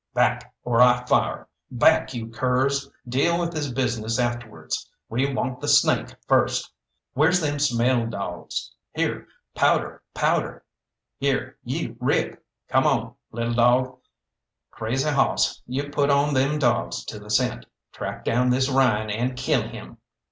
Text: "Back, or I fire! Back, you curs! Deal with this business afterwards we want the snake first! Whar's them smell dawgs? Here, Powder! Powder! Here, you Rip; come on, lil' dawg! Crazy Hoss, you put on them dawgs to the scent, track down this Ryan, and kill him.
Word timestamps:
"Back, 0.15 0.51
or 0.63 0.81
I 0.81 1.05
fire! 1.05 1.47
Back, 1.69 2.11
you 2.15 2.27
curs! 2.29 2.89
Deal 3.07 3.39
with 3.39 3.53
this 3.53 3.69
business 3.71 4.17
afterwards 4.17 4.89
we 5.09 5.31
want 5.31 5.61
the 5.61 5.67
snake 5.67 6.15
first! 6.27 6.71
Whar's 7.13 7.39
them 7.39 7.59
smell 7.59 8.07
dawgs? 8.07 8.71
Here, 8.95 9.27
Powder! 9.53 10.01
Powder! 10.15 10.63
Here, 11.19 11.55
you 11.63 11.97
Rip; 11.99 12.43
come 12.67 12.87
on, 12.87 13.13
lil' 13.31 13.53
dawg! 13.53 13.99
Crazy 14.71 15.07
Hoss, 15.07 15.61
you 15.67 15.87
put 15.91 16.09
on 16.09 16.33
them 16.33 16.57
dawgs 16.57 17.05
to 17.05 17.19
the 17.19 17.29
scent, 17.29 17.67
track 17.91 18.25
down 18.25 18.49
this 18.49 18.69
Ryan, 18.69 19.11
and 19.11 19.35
kill 19.37 19.61
him. 19.61 19.99